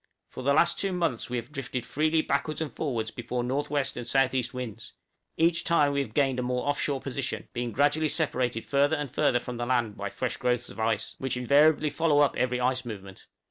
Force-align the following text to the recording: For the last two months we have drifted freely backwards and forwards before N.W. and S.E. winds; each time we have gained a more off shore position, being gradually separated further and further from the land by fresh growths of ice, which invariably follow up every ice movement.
For 0.31 0.41
the 0.41 0.55
last 0.55 0.79
two 0.79 0.91
months 0.93 1.29
we 1.29 1.37
have 1.37 1.51
drifted 1.51 1.85
freely 1.85 2.23
backwards 2.23 2.59
and 2.59 2.71
forwards 2.71 3.11
before 3.11 3.43
N.W. 3.43 3.83
and 3.95 4.07
S.E. 4.15 4.43
winds; 4.51 4.93
each 5.37 5.63
time 5.63 5.91
we 5.91 6.01
have 6.01 6.15
gained 6.15 6.39
a 6.39 6.41
more 6.41 6.67
off 6.67 6.81
shore 6.81 6.99
position, 6.99 7.49
being 7.53 7.71
gradually 7.71 8.09
separated 8.09 8.65
further 8.65 8.95
and 8.95 9.11
further 9.11 9.39
from 9.39 9.57
the 9.57 9.65
land 9.67 9.97
by 9.97 10.09
fresh 10.09 10.37
growths 10.37 10.69
of 10.69 10.79
ice, 10.79 11.13
which 11.19 11.37
invariably 11.37 11.91
follow 11.91 12.21
up 12.21 12.35
every 12.35 12.59
ice 12.59 12.83
movement. 12.83 13.27